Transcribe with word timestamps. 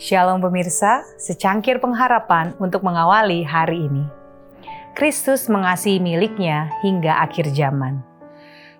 Shalom 0.00 0.40
pemirsa, 0.40 1.04
secangkir 1.20 1.76
pengharapan 1.76 2.56
untuk 2.56 2.80
mengawali 2.80 3.44
hari 3.44 3.84
ini. 3.84 4.08
Kristus 4.96 5.44
mengasihi 5.44 6.00
miliknya 6.00 6.72
hingga 6.80 7.20
akhir 7.20 7.52
zaman. 7.52 8.00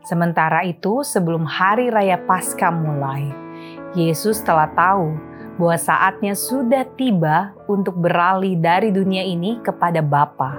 Sementara 0.00 0.64
itu, 0.64 1.04
sebelum 1.04 1.44
hari 1.44 1.92
raya 1.92 2.16
Paskah 2.24 2.72
mulai, 2.72 3.28
Yesus 3.92 4.40
telah 4.40 4.72
tahu 4.72 5.12
bahwa 5.60 5.76
saatnya 5.76 6.32
sudah 6.32 6.88
tiba 6.96 7.52
untuk 7.68 8.00
beralih 8.00 8.56
dari 8.56 8.88
dunia 8.88 9.20
ini 9.20 9.60
kepada 9.60 10.00
Bapa. 10.00 10.56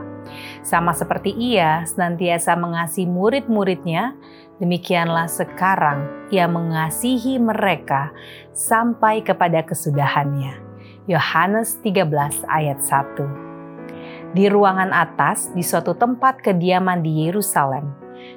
Sama 0.61 0.93
seperti 0.93 1.33
ia 1.33 1.81
senantiasa 1.89 2.53
mengasihi 2.53 3.09
murid-muridnya, 3.09 4.13
demikianlah 4.61 5.25
sekarang 5.25 6.29
ia 6.29 6.45
mengasihi 6.45 7.41
mereka 7.41 8.13
sampai 8.53 9.25
kepada 9.25 9.65
kesudahannya. 9.65 10.61
Yohanes 11.09 11.81
13 11.81 12.45
ayat 12.45 12.77
1 12.77 14.37
Di 14.37 14.45
ruangan 14.53 14.93
atas, 14.93 15.49
di 15.57 15.65
suatu 15.65 15.97
tempat 15.97 16.45
kediaman 16.45 17.01
di 17.01 17.25
Yerusalem, 17.25 17.89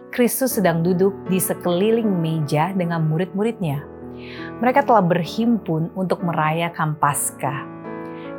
Kristus 0.08 0.56
sedang 0.56 0.80
duduk 0.80 1.12
di 1.28 1.36
sekeliling 1.36 2.08
meja 2.08 2.72
dengan 2.72 3.04
murid-muridnya 3.04 3.93
mereka 4.60 4.86
telah 4.86 5.02
berhimpun 5.04 5.92
untuk 5.94 6.22
merayakan 6.24 6.96
Paskah. 6.96 7.66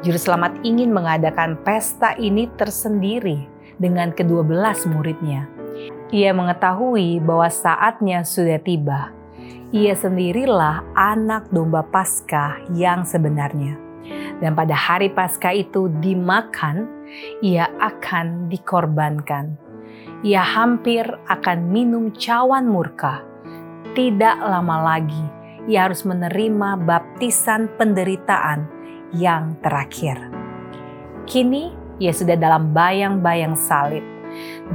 Juru 0.05 0.19
selamat 0.19 0.61
ingin 0.61 0.93
mengadakan 0.93 1.57
pesta 1.65 2.13
ini 2.19 2.45
tersendiri 2.59 3.47
dengan 3.81 4.13
kedua 4.13 4.45
belas 4.45 4.85
muridnya. 4.85 5.49
Ia 6.13 6.31
mengetahui 6.31 7.19
bahwa 7.25 7.49
saatnya 7.49 8.21
sudah 8.21 8.61
tiba. 8.61 9.09
Ia 9.73 9.97
sendirilah 9.97 10.85
anak 10.93 11.49
domba 11.49 11.81
Paskah 11.83 12.69
yang 12.77 13.03
sebenarnya. 13.03 13.75
Dan 14.39 14.53
pada 14.53 14.77
hari 14.77 15.09
Paskah 15.09 15.51
itu 15.57 15.89
dimakan, 15.99 16.85
ia 17.41 17.65
akan 17.81 18.47
dikorbankan. 18.47 19.57
Ia 20.21 20.41
hampir 20.41 21.03
akan 21.27 21.57
minum 21.73 22.13
cawan 22.13 22.69
murka. 22.69 23.25
Tidak 23.97 24.37
lama 24.43 24.95
lagi, 24.95 25.25
ia 25.65 25.89
harus 25.89 26.05
menerima 26.05 26.81
baptisan 26.85 27.69
penderitaan 27.77 28.69
yang 29.13 29.57
terakhir. 29.65 30.17
Kini 31.25 31.73
ia 31.97 32.13
sudah 32.13 32.37
dalam 32.37 32.75
bayang-bayang 32.75 33.57
salib 33.57 34.03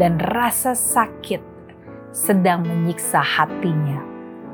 dan 0.01 0.19
rasa 0.19 0.75
sakit 0.75 1.43
sedang 2.11 2.67
menyiksa 2.67 3.23
hatinya. 3.23 4.03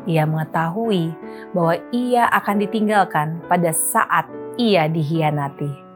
Ia 0.07 0.23
mengetahui 0.23 1.11
bahwa 1.51 1.75
ia 1.91 2.31
akan 2.31 2.57
ditinggalkan 2.63 3.43
pada 3.51 3.75
saat 3.75 4.29
ia 4.55 4.87
dihianati. 4.87 5.87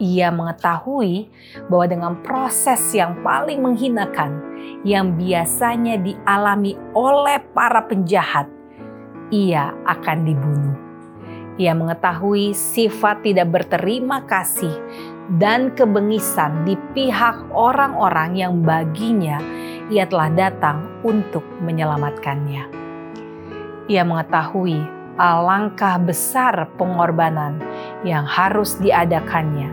Ia 0.00 0.32
mengetahui 0.32 1.28
bahwa 1.68 1.86
dengan 1.86 2.12
proses 2.24 2.80
yang 2.96 3.20
paling 3.20 3.60
menghinakan 3.60 4.40
yang 4.80 5.12
biasanya 5.12 6.00
dialami 6.00 6.72
oleh 6.96 7.36
para 7.52 7.84
penjahat, 7.84 8.48
ia 9.30 9.74
akan 9.86 10.18
dibunuh. 10.26 10.76
Ia 11.56 11.72
mengetahui 11.74 12.54
sifat 12.54 13.22
tidak 13.22 13.50
berterima 13.50 14.26
kasih 14.26 14.72
dan 15.38 15.70
kebengisan 15.74 16.66
di 16.66 16.74
pihak 16.94 17.50
orang-orang 17.54 18.34
yang 18.34 18.64
baginya 18.66 19.38
ia 19.90 20.06
telah 20.06 20.30
datang 20.30 20.86
untuk 21.02 21.42
menyelamatkannya. 21.62 22.64
Ia 23.90 24.02
mengetahui 24.06 24.78
alangkah 25.18 25.98
besar 25.98 26.70
pengorbanan 26.78 27.58
yang 28.06 28.22
harus 28.24 28.78
diadakannya, 28.78 29.68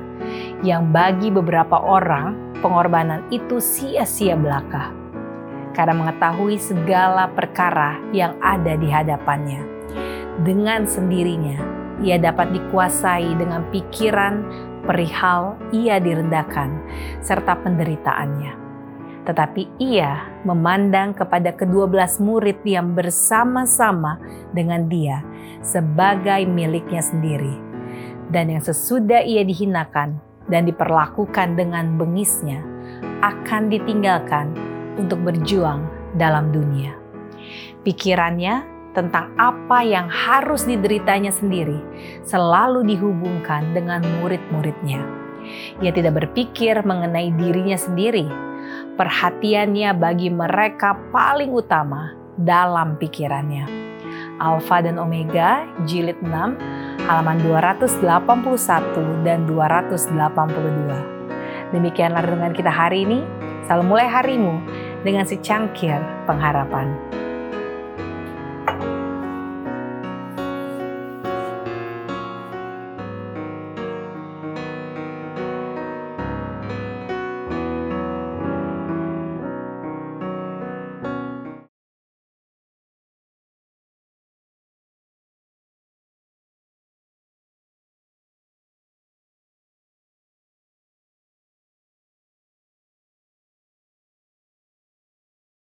yang 0.66 0.90
bagi 0.90 1.30
beberapa 1.30 1.78
orang 1.78 2.36
pengorbanan 2.60 3.24
itu 3.30 3.62
sia-sia 3.62 4.34
belaka 4.34 5.07
karena 5.76 5.96
mengetahui 5.96 6.60
segala 6.60 7.32
perkara 7.32 8.00
yang 8.12 8.36
ada 8.44 8.76
di 8.76 8.88
hadapannya. 8.88 9.62
Dengan 10.44 10.86
sendirinya, 10.86 11.58
ia 12.06 12.22
dapat 12.22 12.54
dikuasai 12.54 13.34
dengan 13.36 13.66
pikiran 13.74 14.46
perihal 14.86 15.58
ia 15.74 15.98
direndahkan 15.98 16.70
serta 17.20 17.58
penderitaannya. 17.60 18.54
Tetapi 19.28 19.76
ia 19.84 20.40
memandang 20.48 21.12
kepada 21.12 21.52
kedua 21.52 21.84
belas 21.90 22.16
murid 22.22 22.64
yang 22.64 22.96
bersama-sama 22.96 24.16
dengan 24.56 24.88
dia 24.88 25.20
sebagai 25.60 26.48
miliknya 26.48 27.04
sendiri. 27.04 27.60
Dan 28.32 28.56
yang 28.56 28.64
sesudah 28.64 29.24
ia 29.28 29.44
dihinakan 29.44 30.20
dan 30.48 30.64
diperlakukan 30.64 31.60
dengan 31.60 32.00
bengisnya 32.00 32.64
akan 33.20 33.68
ditinggalkan 33.68 34.56
untuk 34.98 35.22
berjuang 35.24 35.86
dalam 36.18 36.52
dunia. 36.52 36.98
Pikirannya 37.86 38.76
tentang 38.98 39.30
apa 39.38 39.86
yang 39.86 40.10
harus 40.10 40.66
dideritanya 40.66 41.30
sendiri 41.30 41.78
selalu 42.26 42.82
dihubungkan 42.90 43.78
dengan 43.78 44.02
murid-muridnya. 44.20 45.06
Ia 45.80 45.94
tidak 45.94 46.26
berpikir 46.26 46.82
mengenai 46.82 47.30
dirinya 47.38 47.78
sendiri. 47.78 48.26
Perhatiannya 48.98 49.94
bagi 49.96 50.34
mereka 50.34 50.98
paling 51.14 51.54
utama 51.54 52.18
dalam 52.36 52.98
pikirannya. 52.98 53.88
Alfa 54.38 54.86
dan 54.86 55.02
Omega, 55.02 55.66
jilid 55.86 56.18
6, 56.22 56.58
halaman 57.06 57.38
281 57.46 59.26
dan 59.26 59.46
282. 59.50 61.74
Demikianlah 61.74 62.22
renungan 62.26 62.54
kita 62.54 62.70
hari 62.70 63.06
ini. 63.06 63.22
Selalu 63.68 63.84
mulai 63.84 64.08
harimu 64.08 64.64
dengan 65.06 65.26
secangkir 65.28 66.00
pengharapan. 66.26 66.94